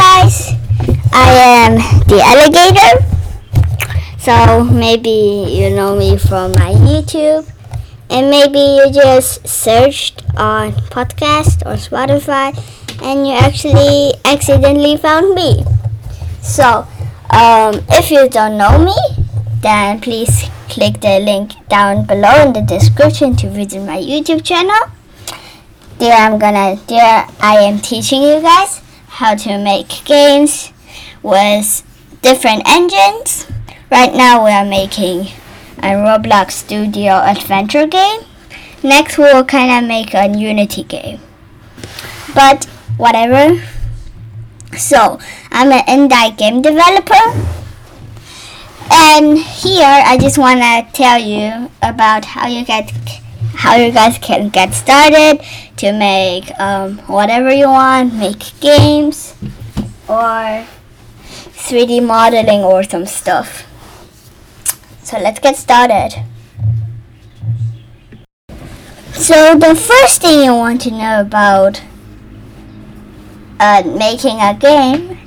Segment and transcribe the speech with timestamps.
[0.00, 0.56] guys?
[1.12, 1.28] I
[1.60, 1.72] am
[2.08, 3.04] the alligator.
[4.18, 7.44] So maybe you know me from my YouTube,
[8.08, 12.56] and maybe you just searched on podcast or Spotify,
[13.02, 15.64] and you actually accidentally found me.
[16.40, 16.86] So
[17.30, 18.96] um, if you don't know me,
[19.60, 24.80] then please click the link down below in the description to visit my YouTube channel.
[25.98, 28.79] There I'm gonna there I am teaching you guys
[29.20, 30.72] how to make games
[31.22, 31.84] with
[32.22, 33.46] different engines.
[33.90, 35.28] Right now we are making
[35.76, 38.22] a Roblox Studio Adventure game.
[38.82, 41.20] Next we'll kinda make a Unity game.
[42.34, 42.64] But
[42.96, 43.60] whatever.
[44.78, 45.18] So
[45.52, 47.59] I'm an indie game developer.
[48.90, 52.92] And here I just wanna tell you about how you get
[53.54, 55.44] how you guys can get started
[55.76, 59.34] to make um, whatever you want, make games
[60.08, 60.66] or
[61.60, 63.66] 3D modeling or some stuff.
[65.02, 66.24] So let's get started.
[69.12, 71.82] So the first thing you want to know about
[73.60, 75.18] uh, making a game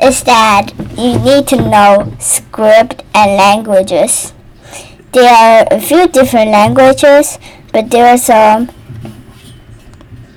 [0.00, 4.32] is that you need to know script and languages.
[5.12, 7.38] There are a few different languages,
[7.72, 8.70] but there are some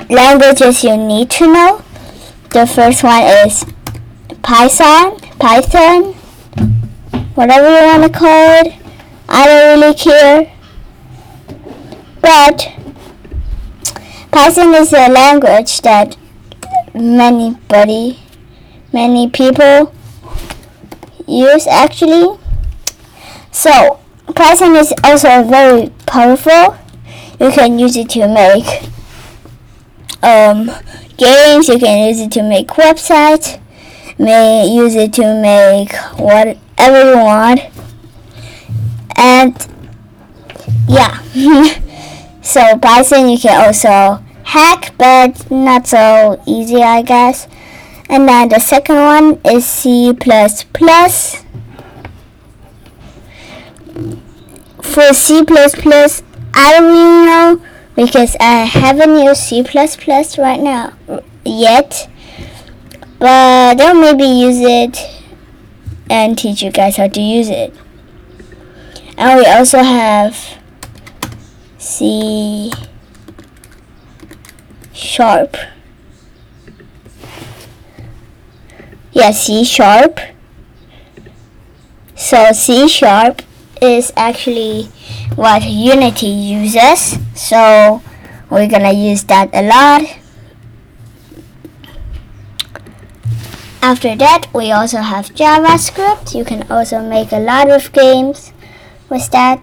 [0.10, 1.84] languages you need to know.
[2.50, 3.66] The first one is
[4.42, 6.14] Python, Python,
[7.36, 8.74] whatever you want to call it.
[9.30, 10.52] I don't really care.
[12.22, 12.74] But
[14.32, 16.18] Python is a language that
[16.94, 18.21] many buddy,
[18.94, 19.94] many people
[21.28, 22.38] use actually.
[23.52, 24.00] So
[24.36, 26.78] Python is also very powerful.
[27.40, 28.84] You can use it to make
[30.24, 30.70] um,
[31.18, 31.68] games.
[31.68, 33.60] You can use it to make websites.
[34.18, 37.62] May use it to make whatever you want.
[39.18, 39.68] And
[40.88, 41.22] yeah.
[42.42, 47.48] so Python you can also hack, but not so easy, I guess.
[48.12, 50.12] And then the second one is C++.
[54.82, 55.46] For C++,
[56.54, 57.62] I don't really know
[57.96, 59.64] because I haven't used C++
[60.38, 60.94] right now
[61.46, 62.10] yet.
[63.18, 65.10] But I'll maybe use it
[66.10, 67.74] and teach you guys how to use it.
[69.18, 70.60] And we also have
[71.78, 72.74] C
[74.94, 75.56] sharp.
[79.22, 80.20] Yeah, C sharp.
[82.16, 83.44] So C sharp
[83.80, 84.90] is actually
[85.36, 87.20] what Unity uses.
[87.36, 88.02] So
[88.50, 90.18] we're gonna use that a lot.
[93.84, 96.34] After that, we also have JavaScript.
[96.34, 98.54] You can also make a lot of games
[99.08, 99.62] with that.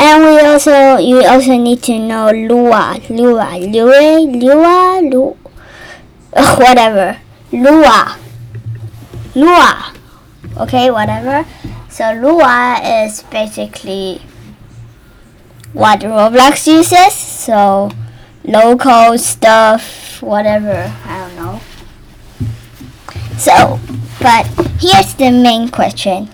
[0.00, 5.36] And we also, you also need to know Lua, Lua, Lua, Lua, Lua,
[6.58, 7.16] whatever,
[7.52, 8.18] Lua,
[9.36, 9.94] Lua,
[10.58, 11.46] okay, whatever.
[11.88, 14.20] So Lua is basically
[15.72, 17.14] what Roblox uses.
[17.14, 17.92] So
[18.42, 21.60] local stuff, whatever, I don't know.
[23.38, 23.78] So,
[24.20, 24.44] but
[24.80, 26.30] here's the main question.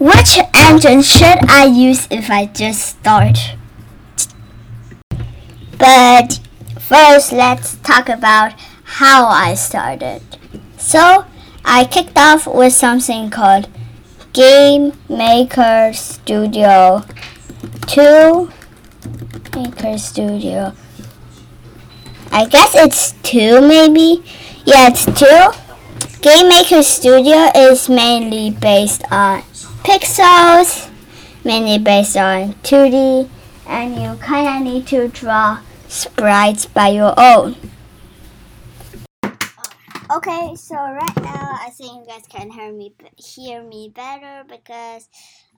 [0.00, 3.38] Which engine should I use if I just start?
[5.76, 6.40] But
[6.78, 8.54] first, let's talk about
[8.96, 10.22] how I started.
[10.78, 11.26] So,
[11.66, 13.68] I kicked off with something called
[14.32, 17.04] Game Maker Studio
[17.88, 18.50] 2.
[19.54, 20.72] Maker Studio.
[22.32, 24.24] I guess it's 2 maybe.
[24.64, 26.20] Yeah, it's 2.
[26.22, 29.42] Game Maker Studio is mainly based on
[29.84, 30.90] pixels,
[31.44, 33.28] mainly based on 2D,
[33.66, 37.56] and you kind of need to draw sprites by your own.
[40.12, 45.08] Okay, so right now I think you guys can hear me hear me better because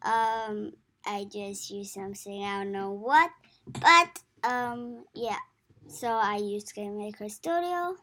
[0.02, 0.72] um
[1.06, 3.30] I just used something I don't know what,
[3.66, 5.40] but um yeah.
[5.88, 7.96] So I used Game Maker Studio,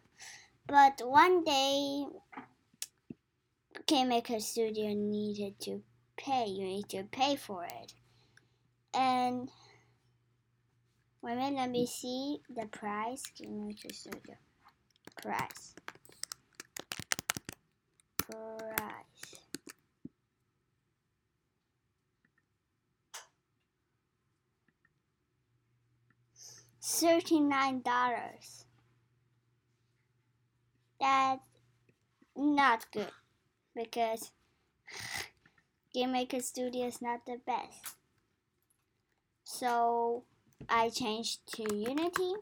[0.68, 2.06] but one day
[3.86, 5.84] Game Maker Studio needed to
[6.20, 6.46] pay.
[6.48, 7.94] You need to pay for it.
[8.94, 9.50] And
[11.22, 13.24] wait a minute, let me see the price.
[13.36, 14.36] Can you just the
[15.22, 15.74] price.
[18.18, 19.40] Price.
[26.82, 28.66] Thirty-nine dollars.
[31.00, 31.40] That's
[32.36, 33.12] not good
[33.74, 34.32] because
[35.94, 37.96] Game Maker Studio is not the best.
[39.44, 40.24] So
[40.70, 42.34] I changed to Unity.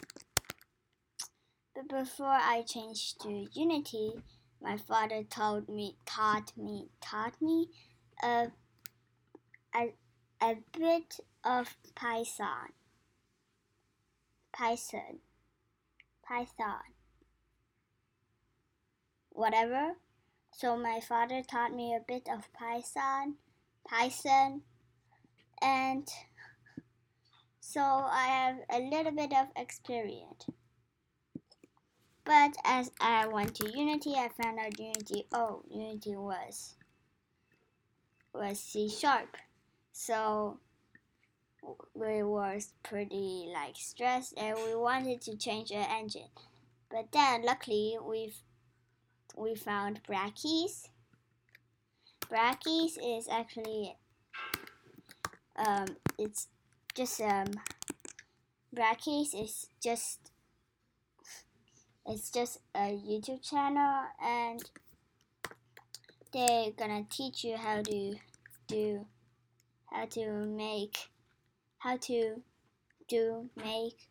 [1.74, 4.16] But before I changed to Unity,
[4.62, 7.70] my father told me, taught me, taught me
[8.22, 8.48] a,
[9.74, 9.94] a,
[10.42, 12.74] a bit of Python.
[14.52, 15.20] Python.
[16.28, 16.92] Python.
[19.30, 19.94] Whatever.
[20.58, 23.36] So my father taught me a bit of Python,
[23.88, 24.62] Python,
[25.62, 26.08] and
[27.60, 30.48] so I have a little bit of experience.
[32.26, 36.74] But as I went to Unity, I found out Unity, oh, Unity was
[38.34, 39.38] was C sharp.
[39.92, 40.60] So
[41.94, 46.32] we was pretty like stressed and we wanted to change the engine.
[46.90, 48.42] But then luckily we've
[49.38, 50.90] we found Brackeys.
[52.28, 53.96] Brackeys is actually
[55.56, 55.86] um
[56.18, 56.48] it's
[56.96, 57.48] just um
[58.74, 60.32] Brackeys is just
[62.06, 64.62] it's just a YouTube channel and
[66.34, 68.16] they're gonna teach you how to
[68.68, 69.06] do
[69.92, 70.98] how to make
[71.78, 72.42] how to
[73.08, 74.10] do make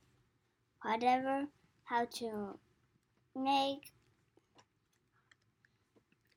[0.82, 1.46] whatever
[1.84, 2.58] how to
[3.34, 3.92] make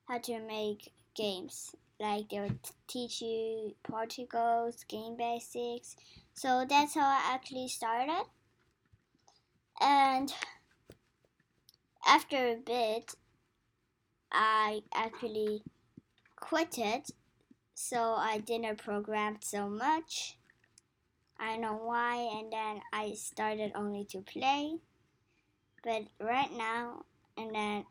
[0.10, 1.76] how to make games.
[2.00, 5.96] Like they will teach you particles game basics.
[6.34, 8.26] So that's how i actually started.
[9.80, 10.34] And
[12.06, 13.16] after a bit
[14.32, 15.64] i actually
[16.36, 17.12] quit it
[17.74, 20.38] so i didn't program so much.
[21.40, 24.76] I don't know why, and then I started only to play.
[25.84, 27.06] But right now,
[27.38, 27.86] and then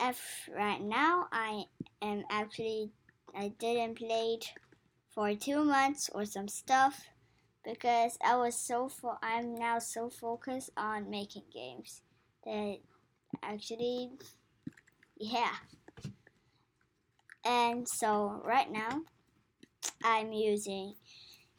[0.00, 1.64] if right now I
[2.02, 2.90] am actually
[3.36, 4.38] I didn't play
[5.14, 7.06] for two months or some stuff
[7.64, 12.02] because I was so fo- I'm now so focused on making games
[12.44, 12.78] that
[13.42, 14.10] actually
[15.16, 15.52] yeah.
[17.44, 19.02] And so right now
[20.02, 20.94] I'm using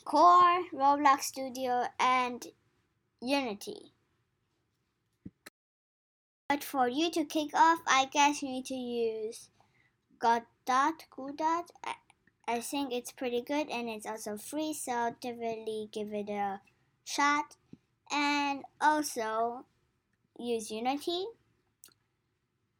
[0.03, 2.45] Core, Roblox Studio, and
[3.21, 3.93] Unity.
[6.47, 9.49] But for you to kick off, I guess you need to use
[10.19, 11.65] Godot, Godot.
[11.83, 11.95] I,
[12.47, 16.61] I think it's pretty good and it's also free, so definitely give it a
[17.03, 17.55] shot.
[18.11, 19.65] And also
[20.37, 21.25] use Unity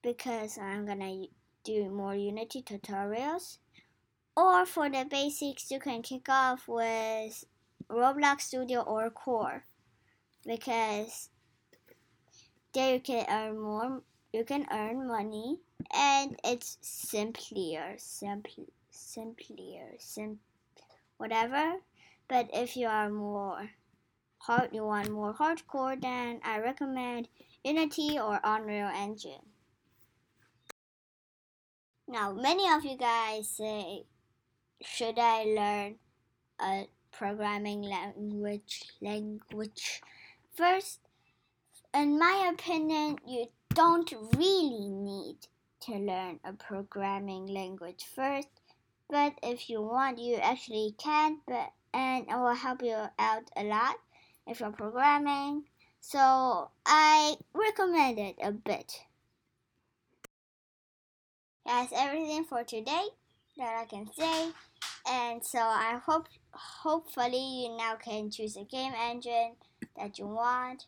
[0.04, 1.26] because I'm gonna
[1.64, 3.58] do more Unity tutorials.
[4.38, 7.44] Or for the basics, you can kick off with
[7.90, 9.64] Roblox Studio or Core
[10.46, 11.30] because
[12.76, 14.02] there you can earn more.
[14.34, 15.60] You can earn money,
[15.96, 20.40] and it's simpler, simple, simpler, sim,
[21.18, 21.76] whatever.
[22.28, 23.70] But if you are more
[24.40, 27.30] hard, you want more hardcore, then I recommend
[27.64, 29.46] Unity or Unreal Engine.
[32.08, 34.04] Now, many of you guys say
[34.84, 35.96] should I learn
[36.60, 40.02] a programming language language
[40.54, 41.05] first?
[41.96, 45.38] In my opinion, you don't really need
[45.80, 48.50] to learn a programming language first,
[49.10, 53.64] but if you want, you actually can, but and it will help you out a
[53.64, 53.96] lot
[54.46, 55.64] if you're programming.
[56.02, 59.00] So I recommend it a bit.
[61.66, 63.06] That's everything for today
[63.58, 64.50] that I can say.
[65.10, 69.54] And so I hope hopefully you now can choose a game engine
[69.96, 70.88] that you want.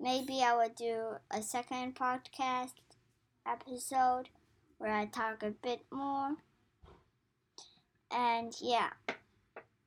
[0.00, 2.74] Maybe I will do a second podcast
[3.44, 4.28] episode
[4.78, 6.36] where I talk a bit more.
[8.10, 8.90] And yeah,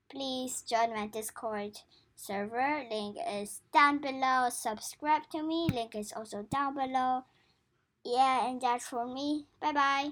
[0.10, 1.80] please join my Discord
[2.15, 2.84] server.
[2.89, 4.50] Link is down below.
[4.50, 5.70] Subscribe to me.
[5.74, 7.24] Link is also down below.
[8.03, 9.48] Yeah, and that's for me.
[9.62, 10.10] Bye bye.